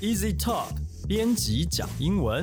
[0.00, 0.68] Easy Talk
[1.06, 2.42] 编辑讲英文。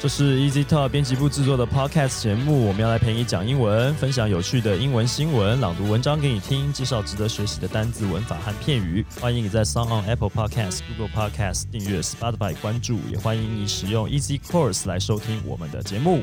[0.00, 9.04] 这是 Easy Talk 编辑部制作的 Podcast 节目，我们要来陪你讲英文，分享有趣的英文新闻，朗读文章给你听，介绍值得学习的单字、文法和片语。
[9.20, 16.22] 欢迎你在 Sound on Apple Podcast、Google Podcast 订阅，Spotify 关注，也欢迎你使用 Easy Course 来收听我们的节目。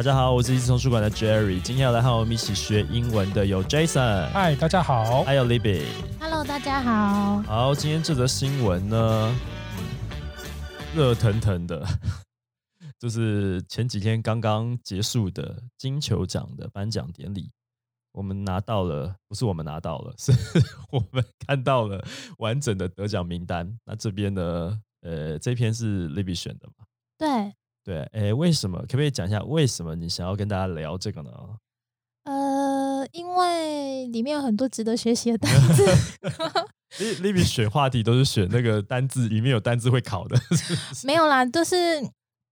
[0.00, 5.22] 大家好，我是 Easy 丛书馆的 Jerry，今天要来和我们一起学英文的有 Jason，嗨，大家好。
[5.24, 5.84] 还有 Libby。
[6.18, 7.42] Hello，大家好。
[7.42, 9.36] 好，今天这则新闻呢，
[10.96, 11.86] 热腾腾的，
[12.98, 17.50] 就是前几天刚刚结束的金球奖的颁奖典礼，
[18.12, 20.32] 我们拿到了，不是我们拿到了， 是
[20.92, 22.02] 我们看到了
[22.38, 23.78] 完整的得奖名单。
[23.84, 26.86] 那这边呢，呃，这篇是 Libby 选的嘛？
[27.18, 27.52] 对，
[27.90, 28.78] 对，诶，为什么？
[28.82, 31.30] 可不可以讲一下为什么你想要跟大家聊这个呢？
[32.22, 35.84] 呃，因为里面有很多值得学习的单词。
[37.00, 41.76] Li- Libby 选话题都是选那个单字，里面有单字会考的，是是没有啦，就是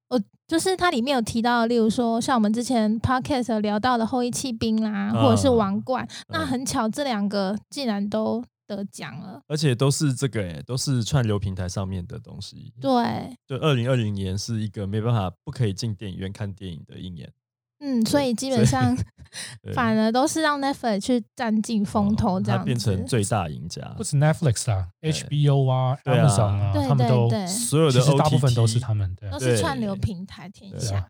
[0.08, 9.42] 我就是它里面有提到，例如说像我们之前 podcast 有聊到的后羿弃兵啦，或者是王冠，那嗯很巧这两个竟然都得奖了。
[9.48, 12.72] 而且都是这个诶，都是串流平台上面的东西。
[12.80, 17.32] 对，就二零二零年是一个没办法不可以进电影院看电影的一年，
[17.80, 18.96] 嗯，所以基本上
[19.74, 24.04] 反而都是让 Netflix 去占尽风头，这样变成最大赢家不。
[24.04, 31.08] 止 Netflix 啊，HBO 啊，Amazon 啊，他们都对对所有的其实大部分都是他们对都是串流平台天下。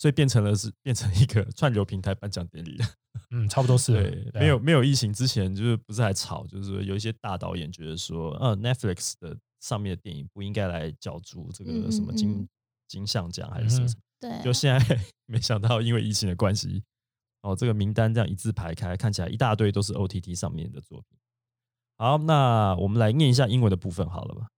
[0.00, 2.86] 所以变成了是变成一个 串流平台颁奖典礼了。
[3.32, 3.92] 嗯，差不多是
[4.32, 12.48] 对，没有没有疫情之前，就是不是还吵，就是有一些大导演觉得说，呃，Netflix 的上面的电影不应该来角逐这嗯嗯个什么金嗯
[12.88, 14.02] 金像奖还是什么嗯什么。
[14.20, 16.82] 对，就现在 没想到因为疫情的关系，
[17.42, 21.18] 哦，这个名单这样一字排开，看起来一大堆都是 OTT 上面的作品。
[21.98, 24.48] 好，那我们来念一下英文的部分好了吧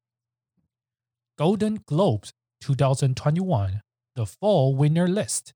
[1.37, 2.31] ？Golden Globes
[2.61, 3.81] 2021
[4.15, 5.51] The Fall Winner List。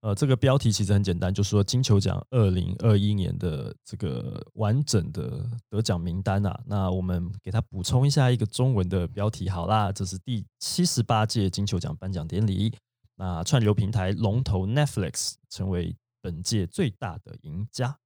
[0.00, 6.62] 呃，这个标题其实很简单，就是说金球奖二零二一年的这个完整的得奖名单啊。
[6.66, 12.76] 那我们给它补充一下一个中文的标题，好啦，这是第七十八届金球奖颁奖典礼。
[13.16, 17.98] 那串流平台龙头 Netflix 成为本届最大的赢家。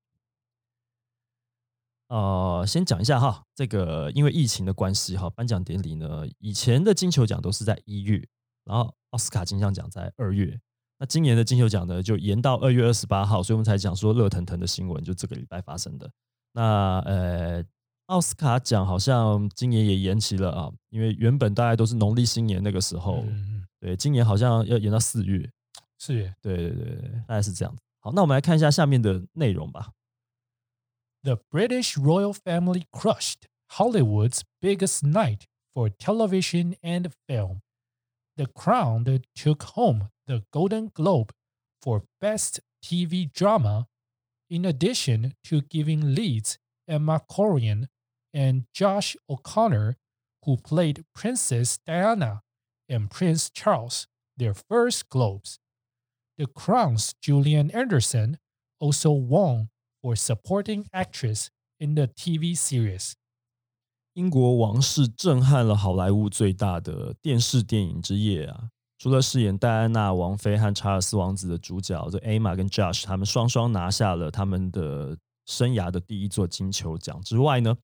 [2.06, 8.24] 呃，先讲一下哈，这个因为疫情的关系哈，颁奖典礼呢，以前的金球奖都是在一月，
[8.68, 10.60] 然后奥斯卡金像奖在二月。
[10.98, 16.10] 那今年的金球奖呢，就延到二月二十八号，所以我们才讲说热腾腾的新闻，就这个礼拜发生的。
[16.52, 17.64] 那呃，
[18.06, 23.24] 奥斯卡奖好像今年也延期了啊，因为原本大概都是农历新年那个时候，
[23.80, 25.48] 对，今年好像要延到四月。
[25.98, 26.34] 四月。
[26.42, 27.82] 对对对对，大概是这样子。
[28.00, 29.92] 好，那我们来看一下下面的内容吧。
[31.22, 35.42] The British royal family crushed Hollywood's biggest night
[35.74, 37.60] for television and film.
[38.38, 39.04] The Crown
[39.34, 41.32] took home the Golden Globe
[41.82, 43.88] for Best TV Drama,
[44.48, 46.56] in addition to giving leads
[46.86, 47.88] Emma Corrin
[48.32, 49.96] and Josh O'Connor,
[50.44, 52.42] who played Princess Diana
[52.88, 54.06] and Prince Charles,
[54.36, 55.58] their first Globes.
[56.36, 58.38] The Crown's Julian Anderson
[58.78, 59.70] also won
[60.00, 61.50] for supporting actress
[61.80, 63.16] in the TV series.
[64.18, 68.68] 英国王室震撼了好莱坞最大的电视电影之夜啊！
[68.98, 77.76] 除了饰演戴安娜王妃和查尔斯王子的主角这 Emma 跟 Josh，他们双双拿下了他们的生涯的第一座金球奖之外呢，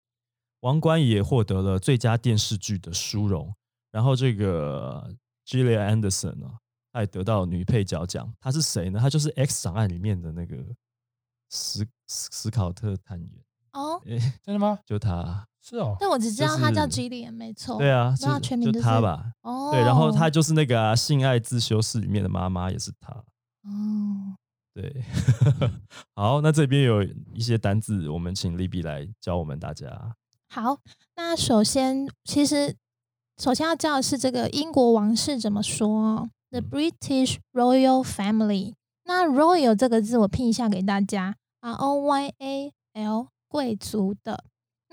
[0.63, 3.55] 王冠也获得了最佳电视剧的殊荣。
[3.93, 5.15] 然后这个
[5.47, 6.51] Gillian Anderson 呢、
[6.93, 8.35] 她也得到女配角奖。
[8.41, 8.99] 她是谁呢？
[8.99, 10.57] 她就是《X 档案》里面的那个
[11.53, 13.31] 史史史考特探员，
[13.75, 14.81] 哦，诶，真的吗？
[14.85, 15.47] 就她。
[15.67, 17.79] 是哦，但我只知道他叫就是 Gillian，没错。
[17.79, 19.33] 对啊，不知道就就全名就是她吧。
[19.41, 23.11] 哦，对，然后他就是那个、啊《性爱自修室》里面的妈妈，也是他。
[23.15, 24.37] 哦，
[24.75, 25.03] 对，
[26.15, 27.03] 好，那这边有
[27.33, 30.15] 一些单字，我们请 Libby 来教我们大家。
[30.51, 30.77] 好，
[31.17, 32.77] 那首先，其实
[33.39, 38.75] 首先要教的是这个英国王室怎么说哦，The 嗯 British Royal Family。
[39.07, 44.45] 那 Royal 这个字我拼一下给大家，R O Y A L，贵族的。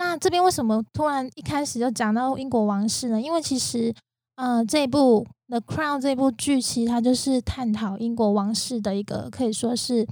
[0.01, 3.21] 那这边为什么突然一开始就讲到英国王室呢？
[3.21, 3.93] 因为其实，
[4.35, 10.07] 呃，这部《The Crown》这部剧，其实它就是探讨英国王室的一个可以说是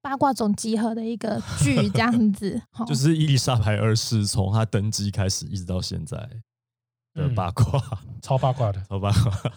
[0.00, 2.62] 八卦总集合的一个剧，这样子。
[2.86, 6.16] 就是伊丽莎白二世从她登基开始，一直到现在
[7.14, 7.64] 的嗯八卦，
[8.22, 8.80] 超八卦的。
[8.88, 9.52] 超八卦。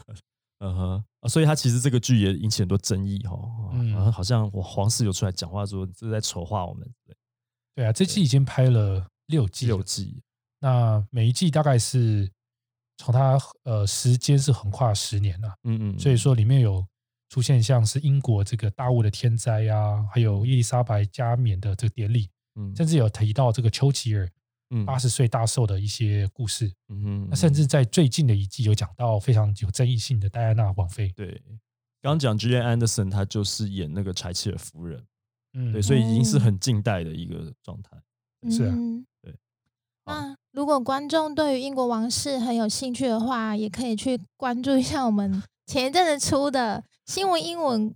[0.58, 3.70] 嗯哼，啊所以他其实这个剧也引起很多争议哦。
[3.74, 7.16] 嗯好像我皇室有出来讲话说这是在丑化我们，对
[7.76, 10.22] 对啊，这期已经拍了六季，六季，
[10.60, 12.30] 那每一季大概是
[12.98, 16.86] 从它呃时间是横跨十年了、嗯嗯，所以说里面有
[17.30, 22.76] 出现像是英国这个大雾的天灾啊、还有伊丽莎白加冕的这个典礼，嗯。
[22.76, 24.30] 甚至有提到这个丘吉尔
[24.70, 24.86] 嗯。
[24.86, 26.72] 八十岁大寿的一些故事。
[26.90, 27.28] 嗯哼。
[27.30, 31.12] 那甚至在最近的一季有讲到非常有争议性的戴安娜王妃。
[31.16, 31.42] 对，
[32.02, 35.04] 刚讲 Gillian Anderson，她就是演那个柴契尔夫人，
[35.54, 36.40] 嗯，对，所以已经是哦。
[36.42, 37.98] 很近代的一个状态。
[38.50, 38.76] 是啊
[40.06, 47.94] 那如果观众对于英国王室很有兴趣的话，也可以去关注一下我们 前一阵子出的新闻英文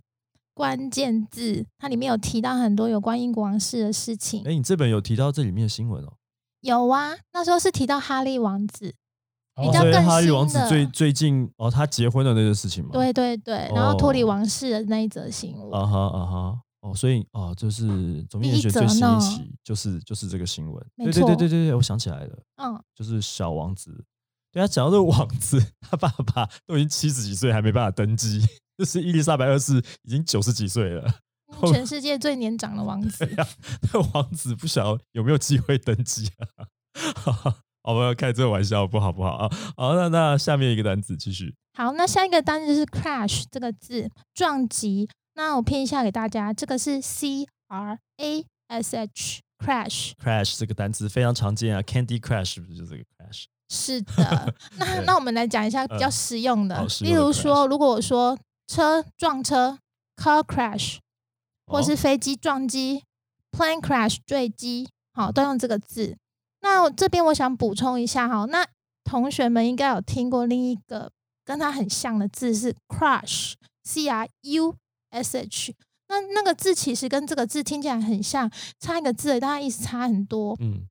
[0.54, 4.42] 关键字，它里面有提到很多有关英国王室的事情。
[4.46, 6.14] 哎，你这本有提到这里面的新闻哦，
[6.62, 8.94] 有啊，那时候是提到哈利王子，
[9.54, 14.28] 比哦较更所以哈利王子最最近哦，他结婚的那个事情嘛，对对对，然后脱离哦。
[14.28, 15.78] 王室的那一则新闻。
[15.78, 24.04] 啊哈啊哈，哦，所以哦，就是总编第一则选最新一呢期就是就是这个新闻，对对对对对对，我想起来了，嗯，就是小王子。
[24.52, 28.40] 对他讲到这个王子，他爸爸都已经七十几岁还没办法登基，
[28.78, 31.12] 就是伊丽莎白二世已经九十几岁了，
[31.72, 33.28] 全世界最年长的王子
[33.92, 36.64] 那王子不晓得有没有机会登基啊？
[37.14, 39.50] 好，我们要开这个玩笑，不好不好啊！
[39.76, 41.54] 好，那那下面一个单词继续。
[41.74, 45.08] 好，那下一个单词是 crash 这个字，撞击。
[45.36, 50.12] 那我拼一下给大家，这个是 C R A S H crash。
[50.14, 53.44] crash 这个单词非常常见啊，Candy Crash 是不是就是这个 crash？
[53.68, 59.78] 是的， 那那我们来讲一下比较嗯实用的，例如说，如果我说车撞车
[60.16, 60.96] car crash，
[61.66, 63.04] 或哦是飞机撞击
[63.52, 66.16] plane crash 坠机，好，都用这个字。
[66.62, 68.66] 那我这边我想补充一下哈，那
[69.04, 71.10] 同学们应该有听过另一个
[71.44, 74.74] 跟它很像的字是 crush，c r u
[75.22, 75.74] s h。
[76.08, 80.56] 那那个字其实跟这个字听起来很像，差一个字但它意思差很多。
[80.60, 80.86] 嗯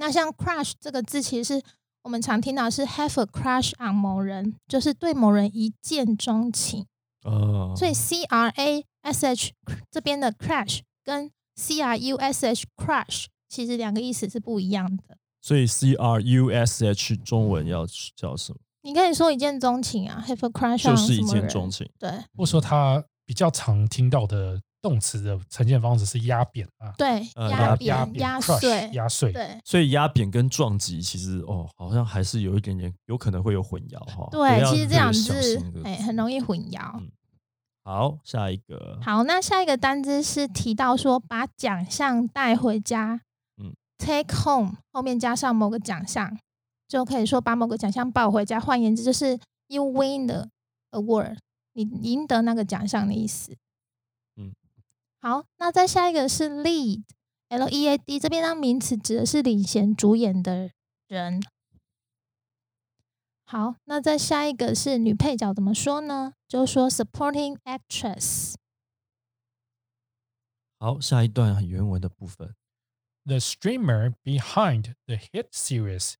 [0.00, 1.62] 那像 crush 这个字，其实是
[2.02, 6.86] 我们常听到是 have a crush on 某人，就是对某人一见钟情。
[7.24, 9.52] 哦，所以 C R A S H
[9.90, 15.18] 这边的 crush 跟 C R U S H crush 其实两个意思是不一样的。
[15.40, 17.84] 所以 C R U S H 中文要
[18.14, 18.58] 叫什么？
[18.82, 21.90] 你可以说一见钟情啊，have a crush 就 on 是一见钟情。
[21.98, 29.30] 对或者说他比较常听到的动词的呈现方式是压扁啊，对，呃压压扁、压碎，压碎。
[29.30, 34.26] 对所以压扁跟撞击其实哦，好像还是有一点点有可能会有混淆哈。
[34.30, 36.98] 对，其实这两小字哎很容易混淆。
[36.98, 37.10] 嗯
[37.84, 43.20] 好，下一个好，那下一个单字是提到说把奖项带回家，
[43.62, 46.38] 嗯，take home 后面加上某个奖项，
[46.86, 48.58] 就可以说把某个奖项抱回家。
[48.58, 50.48] 换言之，就是 you win the
[50.92, 51.36] award，
[51.84, 53.56] 你赢得那个奖项的意思。
[54.36, 54.54] 嗯，
[55.20, 60.70] 好，那再下一个是 lead，L E A D 这边当名词指的是领衔主演的
[61.06, 61.42] 人。
[63.44, 66.34] 好，那再下一个是女配角，怎么说呢？
[66.46, 68.54] 就是说 supporting actress。
[70.78, 72.54] 好，下一段原文的部分。
[73.24, 76.14] The streamer behind the hit series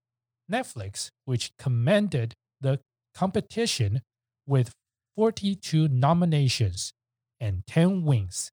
[0.46, 2.80] Netflix, which commanded the
[3.14, 4.02] competition
[4.44, 4.72] with
[5.17, 6.93] 42 nominations
[7.39, 8.51] and 10 wins,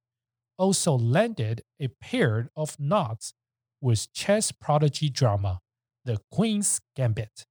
[0.59, 3.33] also landed a pair of nods
[3.81, 5.61] with chess prodigy drama
[6.05, 7.47] The Queen's Gambit,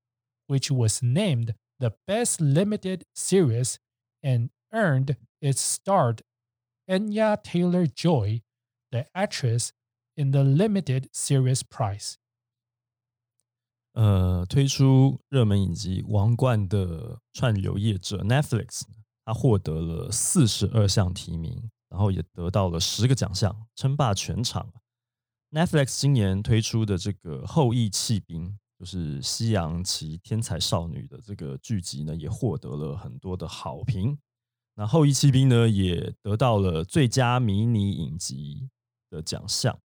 [0.48, 3.80] which was named the best limited series
[4.22, 6.22] and earned its start
[6.88, 8.42] Anya Taylor Joy,
[8.92, 9.72] the actress,
[10.18, 12.18] in the limited series prize.
[13.94, 18.84] 呃，推出热门影集《王冠》的串流业者 Netflix，
[19.25, 24.73] 他获得了四十二项提名，然后也得到了十个奖项，称霸全场。
[25.51, 34.19] Netflix 今年推出的这个《后羿弃兵》，就是西洋棋天才少女的这个剧集呢，也获得了很多的好评。
[34.75, 38.69] 那《后羿弃兵》呢，也得到了最佳迷你影集
[39.09, 39.79] 的奖项。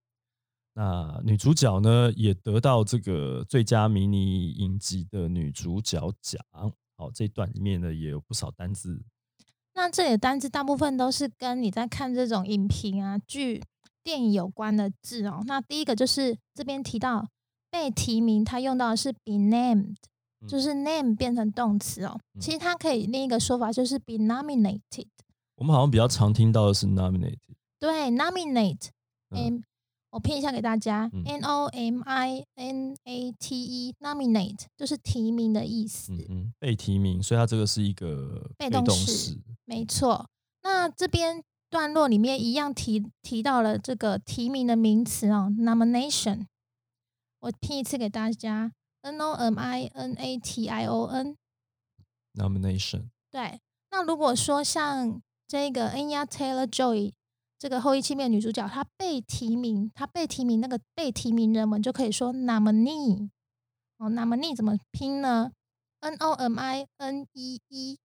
[0.73, 6.43] 那女主角呢，也得到这个最佳迷你影集的女主角奖。
[6.97, 8.99] 好，这段里面呢也有不少单字。
[9.73, 13.63] 那这里的单字大部分都是跟你在看这种影评啊、剧、
[14.03, 15.41] 电影有关的字哦。
[15.45, 17.27] 那第一个就是这边提到
[17.71, 19.95] 被提名，它用到的是 be named，
[20.41, 22.19] 嗯就是 name 变成动词哦。
[22.33, 25.07] 嗯其实它可以另一个说法就是 be nominated。
[25.55, 27.37] 我们好像比较常听到的是 nominated。
[27.79, 28.89] 对，nominate，
[30.11, 36.13] 我拼一下给大家、嗯 n o m i n a t e，nominate 就是提名的意思。
[36.13, 39.37] 嗯嗯，被提名，所以它这个是一个被动动式式。
[39.65, 40.27] 没错，
[40.63, 46.47] 那这边段落里面一样提提到了这个提名的名词哦，nomination。
[47.41, 51.35] 我拼一次给大家，n o m i n a t i o n。
[52.33, 53.59] nomination 对，
[53.91, 57.13] 那如果说像这个 Anya Taylor Joy
[57.59, 63.29] 这个后裔弃兵的女主角，她被提名，她被提名那个被提名人，们就可以说 nominee。
[63.97, 65.51] 哦，nominee 怎么拼呢
[65.99, 67.99] ？N O M I N E E。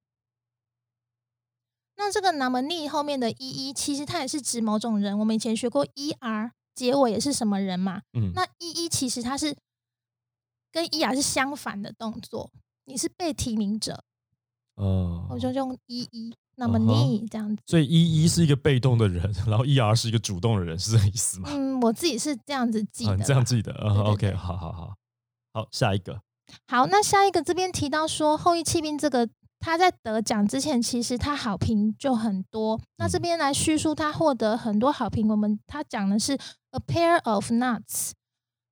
[1.96, 5.16] 那这个 nominee 后面的 e e，其实它也是指某种人。
[5.16, 8.02] 我们以前学过 e r 结尾也是什么人嘛？
[8.12, 9.56] 嗯，那 e e 其实它是
[10.72, 12.50] 跟 e r 是相反的动作，
[12.86, 14.02] 你是被提名者，
[14.74, 17.62] 哦我就用 e e 嗯哼 nominee 这样子。
[17.66, 21.48] 所以一一是一个被动的人， 然后 er 是一个主动的人，是这个意思吗？
[21.52, 23.16] 嗯，我自己是这样子记啊，的啦。
[23.20, 24.94] 你这样记得啊对对？OK，好好好，
[25.52, 26.20] 好，下一个，
[26.68, 29.28] 好，那下一个这边提到说，《后羿弃兵》这个
[29.60, 32.80] 他在得奖之前，其实他好评就很多。
[32.98, 36.34] 那这嗯边来叙述他获得很多好评，我们他讲的是
[36.70, 38.10] a pair of nuts。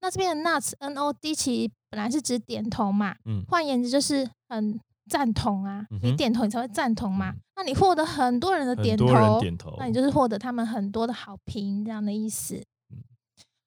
[0.01, 4.79] 那这边的 nuts n o d 其实本来是指点头嘛，嗯换言之就是很
[5.13, 7.31] 赞同啊，嗯你点头你才会赞同嘛。
[7.33, 9.39] 嗯那你获得很多人的点头，
[9.79, 12.57] 那你就是获得他们很多的好评这样的意思
[12.91, 13.05] 嗯。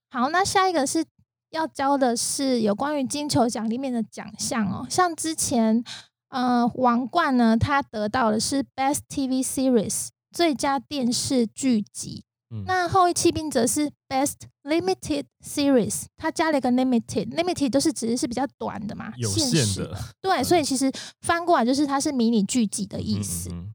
[0.10, 1.06] 好，那下一个是
[1.52, 5.84] 要教的是有关于金球奖里面的奖项哦，像之前
[6.30, 12.24] 呃王冠呢，他得到的是 Best TV Series 最佳电视剧集。
[12.52, 23.50] 嗯那后羿弃兵则是 Best Limited Series，它加了一个 Limited，Limited 都是指是是比较短的嘛，有限的对，所以其实翻过来就是它是迷你剧集的意思。
[23.52, 23.74] 嗯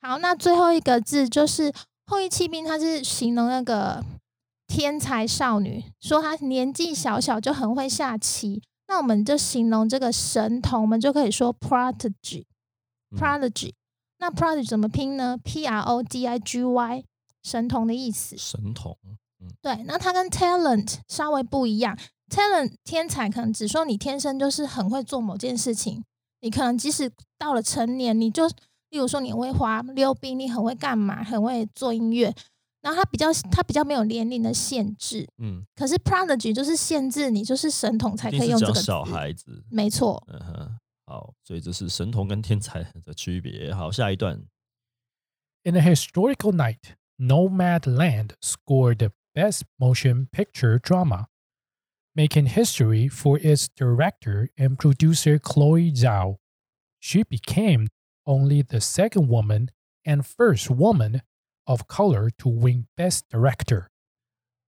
[0.00, 1.72] 好，那最后一个字就是
[2.06, 4.04] 后羿弃兵，它是形容那个
[4.68, 8.62] 天才少女，说她年纪小小就很会下棋。
[8.86, 12.44] 那我们就形容这个神童，我们就可以说 prodigy。
[13.10, 13.72] 嗯 prodigy，
[14.18, 17.04] 那 prodigy 怎么拼呢？P R O D I G Y，
[17.46, 18.36] 神童的意思。
[18.36, 18.98] 神童，
[19.40, 21.96] 嗯对，那它跟 talent 稍微不一样。
[22.28, 26.02] talent 天才可能只说你天生就是很会做某件事情，
[26.40, 28.48] 你可能即使到了成年，你就
[28.90, 32.34] 例如说你会滑溜冰，你很会干嘛，很会做音乐，
[32.80, 35.28] 然后它比较它比较没有年龄的限制。
[35.38, 40.20] 嗯，可是 prodigy 就是限制你就是神童才可以用这个小，孩子，没错。
[40.26, 43.72] 嗯哼，好，所以这是神童跟天才的区别。
[43.72, 44.42] 好，下一段
[45.62, 51.27] ，In a historical night, Nomadland scored the Best Motion Picture Drama,
[52.15, 56.37] making history for its director and producer Chloe Zhao.
[56.99, 57.87] She became
[58.25, 59.69] only the second woman
[60.05, 61.21] and first woman
[61.65, 63.87] of color to win Best Director.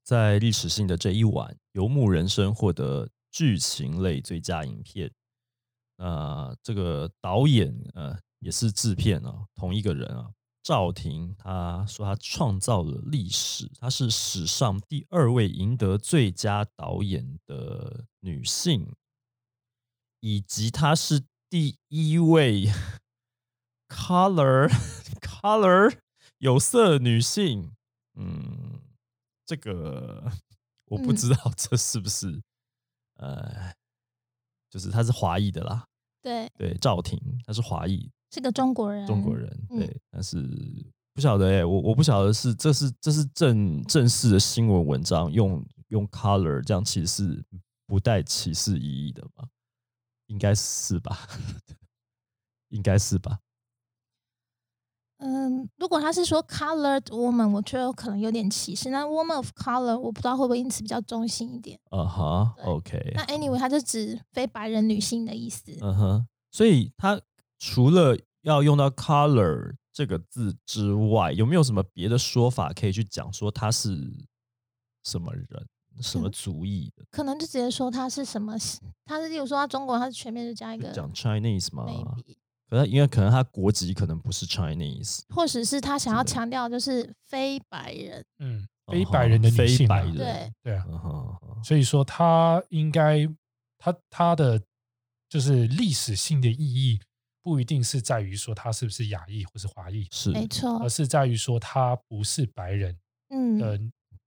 [0.03, 5.11] 在历史性的这一晚，《游牧人生》获得剧情类最佳影片。
[5.97, 10.31] 那这个导演呃也是制片啊，同一个人啊，
[10.62, 18.94] 赵婷，她说她创造了历史，她是史上第二位赢得最佳导演的女性，
[20.20, 22.66] 以及她是第一位
[23.88, 24.68] color
[25.22, 25.98] color
[26.38, 27.72] 有色女性。
[28.14, 28.80] 嗯，
[29.46, 30.30] 这个
[30.86, 32.42] 我不嗯知道这是不是、
[33.14, 33.72] 呃，
[34.68, 35.86] 就是她是华裔的啦。
[36.20, 40.42] 对，对，赵婷她是华裔是个中国人，中国人，嗯对，但是
[41.14, 47.44] 不晓得哎、我我不晓得是这是这是正正式的新闻文章用用 color 这样其实是
[47.86, 49.48] 不带歧视意义的吗？
[50.26, 51.26] 应该是吧，
[52.68, 53.38] 应该是吧。
[55.20, 58.90] 嗯，如果他是说 colored woman，我觉得可能有点歧视。
[58.90, 61.80] 那 woman of color，我不知道会不会因此比较中性一点。
[61.90, 65.76] 啊哈对，OK，那 anyway，它就指非白人女性的意思。
[65.80, 67.20] 嗯哼，所以它
[67.58, 73.96] 除了要用到 color 这个字之外，有没有什么别的说法可以去讲说他是
[75.04, 75.46] 什么人、
[76.00, 77.04] 什么嗯族裔的？
[77.10, 78.56] 可能就直接说他是什么，
[79.04, 82.36] 他是例如说他中国，他是全面就加一个讲 Chinese 吗？maybe，
[82.68, 88.24] 可能因为可能他国籍可能不是 Chinese，或者是他想要强调就是非白人。
[88.38, 90.84] 嗯，哦非白人的女非性、啊，白人，对对啊，
[91.64, 93.28] 所以说他应该，
[93.78, 94.62] 他他的
[95.28, 97.00] 就是历史性的意义，
[97.48, 102.94] 不一定是在于说她是不是亚裔或是华裔，是没错而，是在于说她不是白人
[103.30, 103.80] 嗯，的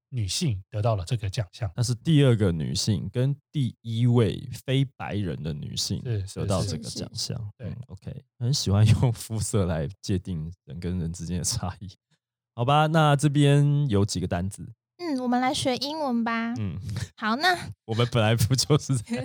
[0.10, 1.72] 女性得到了这个奖项。
[1.76, 7.38] 那是第二个女性跟第一位非白人的女性是是是得到这个奖项。
[7.56, 11.88] 对嗯，OK，很喜欢用肤色来界定人跟人之间的差异。
[12.56, 16.54] 好吧，那这边有几个单字，嗯，我们来学英文吧。
[16.58, 16.76] 嗯，
[17.16, 19.24] 好，那 我们本来不就是在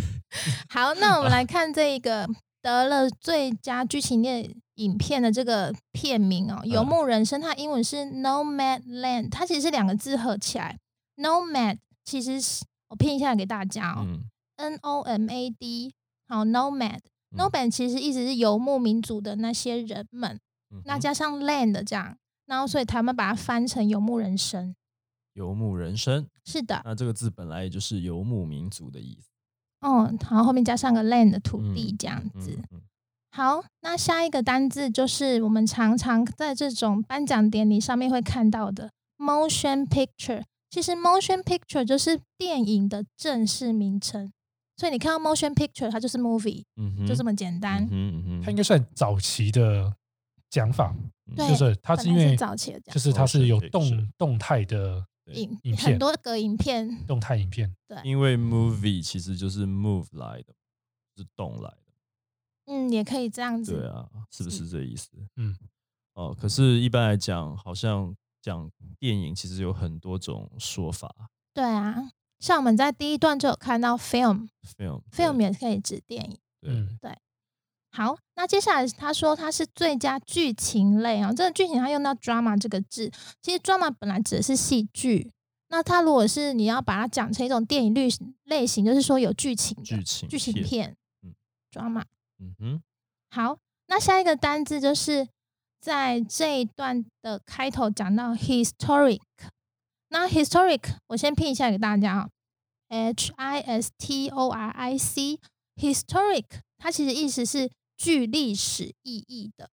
[0.68, 2.28] 好，那我们来看这一个
[2.66, 10.76] 得了最佳剧情类影片的这个片名哦，《游牧人生》，它英文是 Nomad Land，它其实是两个字合起来。
[11.16, 14.24] Nomad 其实是我拼一下给大家哦嗯
[14.56, 15.94] ，N O M A D，
[16.26, 16.98] 好，Nomad。
[17.30, 20.40] 嗯 Nomad 其实意思是游牧民族的那些人们，
[20.72, 24.74] 嗯那加上 land 这样，然后所以他们把它翻成游牧人生。
[25.34, 29.28] 游牧人生，是的，那这个字本来也就是游牧民族的意思。
[29.80, 32.52] 哦，好后后面加上个 land 的土地嗯这样子。
[32.52, 32.80] 嗯嗯
[33.30, 40.42] 好，那下一个单字就是我们常常在这种颁奖典礼上面会看到的 motion picture。
[40.70, 44.32] 其实 motion picture 就是电影的正式名称，
[44.78, 47.86] 所以你看到 motion picture，它就是 movie，、嗯，就这么简单。
[47.90, 49.92] 嗯嗯它应该算早期的
[50.48, 50.94] 讲法，
[51.36, 60.54] 就是它是是因为早期的这样就是它是有动动态的影影片很多个影片，动态影片，对因为 movie 其实就是 move 来的，
[61.16, 61.78] 是动来的。
[62.66, 63.78] 嗯，也可以这样子。
[63.78, 65.10] 对啊，是不是是这意思？
[65.36, 65.56] 嗯，
[66.14, 71.30] 哦，可是，一般来讲，好像讲电影其实有很多种说法。
[71.54, 76.38] 对啊，像我们在第一段就有看到 film，film film 也可以指电影。
[76.60, 76.98] 对，嗯，
[77.96, 83.10] 好，那接下来他说他是最佳剧情类啊，这个剧情他用到 drama 这个字，
[83.40, 85.32] 其实 drama 本来指的是戏剧，
[85.68, 88.06] 那它如果是你要把它讲成一种电影类
[88.44, 91.34] 类型，就是说有剧情的剧情剧情片，嗯
[91.72, 92.02] ，drama。
[92.38, 92.82] 嗯哼，
[93.30, 95.26] 好，那下一个单字就是
[95.80, 99.22] 在这一段的开头讲到 historic。
[100.10, 102.28] 那 historic 我先拼一下给大家啊
[102.88, 105.40] ，H I S T O R I C
[105.76, 106.44] historic，
[106.76, 109.70] 它其实意思是具历史意义的。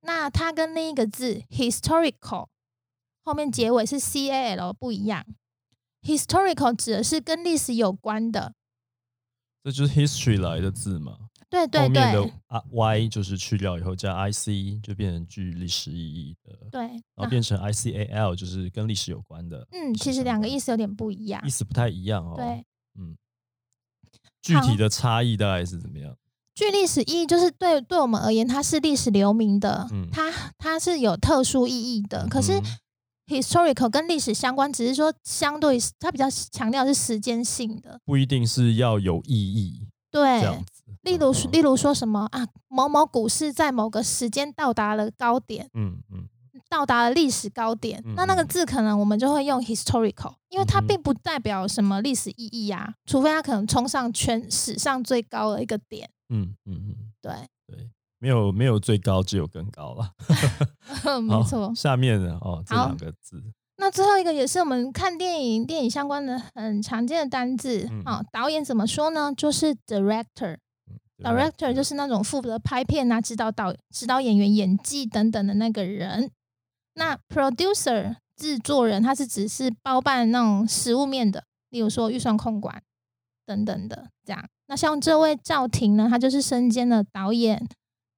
[0.00, 2.48] 那它跟另一个字 historical
[3.22, 5.24] 后面结尾是 C A L 不一样。
[6.02, 8.54] historical 指的是跟历史有关的，
[9.62, 11.30] 这就是 history 来的字嘛。
[11.48, 16.80] 对对后面的对啊 y 就是去掉以后加 i c 就变成具历史意义的，对。
[16.80, 19.66] 然后变成 i c a l 就是跟历史有关的。
[19.70, 21.48] 嗯，其实两个意思思有点不一样意。
[21.48, 22.34] 思不太一样哦。
[22.36, 22.66] 对，
[22.98, 23.16] 嗯，
[24.42, 26.14] 具体的差异大概是怎么样？
[26.54, 32.26] 具历史意义就是对对我们而言，它是历史留名的，嗯它它是有特殊意义的。
[32.28, 32.62] 可是嗯
[33.26, 37.98] historical 跟历史相关，只是说相对它比较强调是时间性的。
[38.04, 40.42] 不一定是要有意义对。
[41.02, 46.28] 例如嗯例如说什么啊，某某股市在某个时间到达了高点，嗯嗯
[46.70, 56.08] 到达了历史高点，嗯那那个嗯字可能我们就会用 historical，因为它并不代表什么历史意义啊，除非它可能冲上全史上最高的一个点。
[56.28, 57.32] 嗯嗯嗯，对，
[57.66, 60.12] 对，没有没有最高，只有更高了。
[61.02, 61.72] 好没错。
[61.74, 63.42] 下面的哦，这两个字，
[63.76, 69.32] 那最后一个也是我们看电影、电影相关的很常见的单字嗯啊、导演怎么说呢？
[69.36, 70.54] 就是 director。
[70.54, 70.60] 嗯
[71.22, 76.30] director 就是那种负责拍片啊、指导导、指导演员演技等等的那个人。
[76.94, 82.82] 那 producer 制作人，他是只是包办那种实物面的，例如说预算控管
[83.46, 84.48] 等等的这样。
[84.66, 87.66] 那像这位赵婷呢，她就是身兼了导演、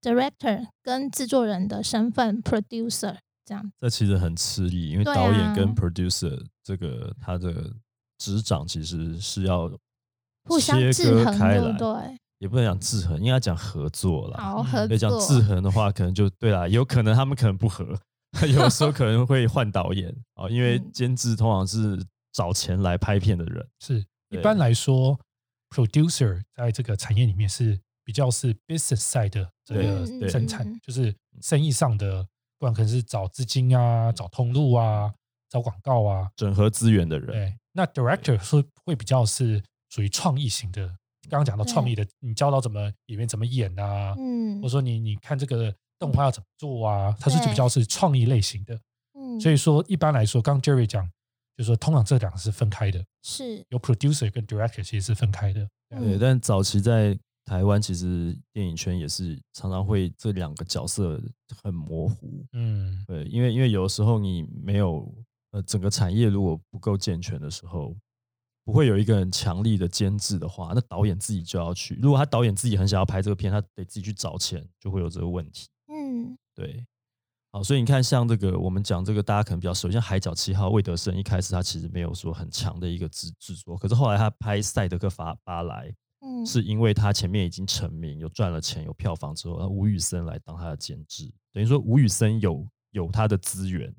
[0.00, 3.72] director 跟制作人的身份，producer 这样。
[3.78, 7.72] 这其实很吃力，因为导演啊跟 producer 这个他的
[8.18, 9.70] 执掌其实是要
[10.44, 12.18] 互相制衡，割开来，对不对？
[12.38, 14.38] 也不能讲制衡，应该讲合作啦。
[14.38, 15.18] 好，嗯合作，讲。
[15.20, 17.98] 制衡的话，可能就对啦，有可能他们可能不合，
[18.46, 21.98] 有时候可能会换导演啊，因为 嗯监制通常是
[22.32, 23.66] 找钱来拍片的人。
[23.80, 25.18] 是一般来说
[25.70, 32.22] ，producer 在这个产业里面是比较是 business side 的这个生产，就是生意上的，
[32.58, 35.12] 不管可能是找资金啊、找通路啊、
[35.48, 36.30] 找广告啊。
[36.36, 40.86] 整合资源的人，对，那 director 是会比较是属于创意型的。
[41.28, 44.56] 刚刚讲到创意的，你教到怎么演员怎么演啊，嗯。
[44.58, 48.78] 或者说你你看这个动画要怎么做啊，它是比较是创意类型的。
[49.18, 51.10] 嗯，所以说一般来说，刚刚 Jerry 讲，
[51.56, 55.68] 就是说通常这两个是分开的，是有 producer 跟 director 其实是分开的。
[55.90, 61.22] 嗯对，但早期在台湾，其实电影圈也是常常会这两个角色
[61.62, 62.44] 很模糊。
[62.52, 65.10] 嗯，对，因为因为有的时候你没有
[65.52, 67.96] 呃整个产业如果不够健全的时候，
[68.64, 71.96] 不会有一个很强力的监制的话，那导演自己就要去。
[72.02, 75.68] 如果他导演自己很想要拍这个片，他得自己去找钱，就会有这个问题。
[75.86, 76.84] 嗯对，
[77.56, 85.88] 好，所以你看，像这个我们讲这个，大家可能比较熟，像《海角七号》，魏德胜一开始他其实没有说很强的一个制制作，可是后来他拍《赛德克法巴莱》，
[86.20, 93.90] 嗯，是因为他前面已经成名，有赚了钱，有票房之后，那吴宇森来当他的监制，等于说吴宇森有有他的资源，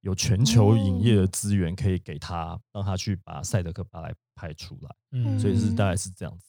[0.00, 6.46] 有全球影业的资源可以给他，让他去把《赛德克巴莱》拍出来，嗯，所以是嗯大概是这样子。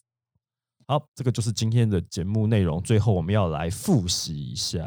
[0.86, 2.80] 好，这个就是今天的节目内容。
[2.80, 4.86] 最后我们要来复习一下，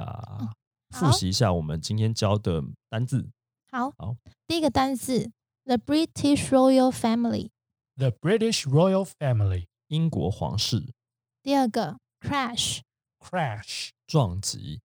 [0.90, 3.30] 复习一下我们今天教的单字。
[3.72, 4.16] 好，好
[4.48, 5.32] 第一个单字
[5.66, 7.50] ，the British royal family。
[7.96, 10.94] The British royal family 英国皇室
[11.42, 12.80] 第二个，crash。
[13.20, 14.80] crash 撞击，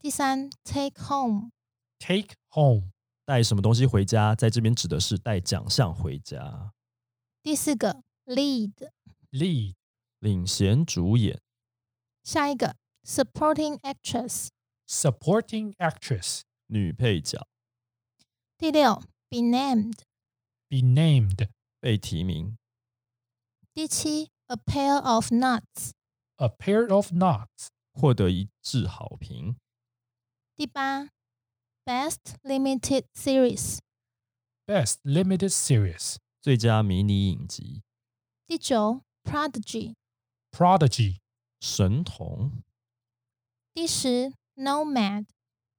[0.00, 1.50] 第三，take home。
[1.98, 2.90] take home
[3.24, 6.74] 带什么东西回家，在这边指的是带奖项回家。
[7.42, 8.74] 第四个，lead。
[9.32, 9.74] lead
[10.18, 11.40] 领衔主演，
[12.22, 14.48] 下一个，supporting actress。
[14.87, 17.47] supporting actress 女配角，
[18.57, 19.99] 第六，be named。
[20.69, 21.49] be named
[21.79, 22.57] 被提名，
[23.73, 25.91] 第七，a pair of nuts。
[26.37, 29.55] a pair of knots 获得一致好评。
[30.55, 31.09] 第八，
[31.85, 33.79] best limited series。
[34.65, 37.83] best limited series 最佳迷你影集，
[38.47, 39.95] 第九，prodigy。
[40.51, 41.19] prodigy
[41.59, 42.63] 神童，
[43.73, 45.25] 第十 ，nomad。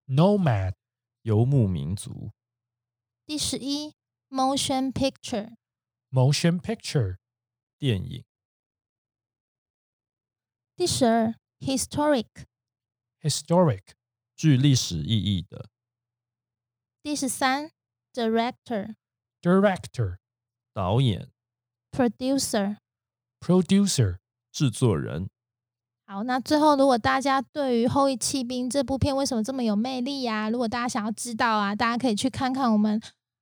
[0.06, 0.74] nomad
[1.22, 2.32] 游牧民族，
[3.24, 3.94] 第十一，
[4.28, 5.56] motion picture。
[6.10, 7.16] motion picture
[7.78, 8.24] 电影，
[10.76, 12.46] 第十二，historic。
[13.20, 13.94] historic
[14.36, 15.70] 具历史意义的
[17.02, 17.70] 第十三，
[18.12, 18.96] director。
[19.40, 20.18] director
[20.72, 21.30] 导演、
[21.90, 22.78] producer。
[23.40, 24.18] producer
[24.52, 25.30] 制作人。
[26.11, 32.99] 好，那最后，如果大家对于《后羿弃兵》这部片为什么这么有魅力呀、如果大家想要知道啊，大家可以去看看我们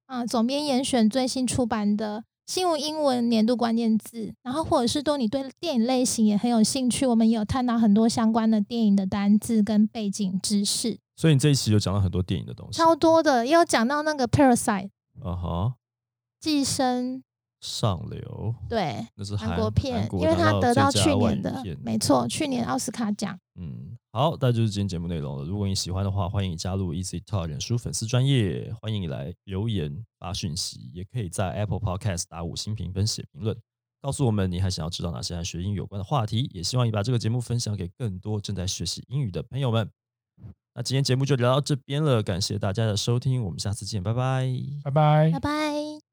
[0.07, 12.77] 啊、总编严选最新出版的新闻英文年度关键字，然后或者是说你对电影类型也很有兴趣，我们也有探讨很多相关的电影的单字跟背景知识，所以你这一期有讲到很多电影的东西。
[12.77, 14.89] 超多的，也有讲到那个 Parasite
[15.23, 15.75] 啊哈，
[16.41, 17.23] 寄生，
[17.61, 19.05] 上流，对。
[19.15, 23.37] 那是韩韩国片，国因为他得到去年的片，没错，去年奥斯卡奖。
[23.59, 25.43] 嗯，好，那就是今天节目内容了。
[25.43, 33.57] 如果你喜欢的话，欢迎你加入 Easy Talk 脸书粉丝专业，欢迎你来留言发讯息，也可以在 Apple Podcast 打五星评分写评论，
[34.01, 36.49] 告诉我们你还想要知道哪些和学英语有关的话题。
[36.53, 39.89] 也希望你把这个节目分享给更多正在学习英语的朋友们。
[40.75, 44.47] 那今天节目就聊到这边了，感谢大家的收听，我们下次见，拜拜。
[44.83, 46.06] 拜拜拜拜。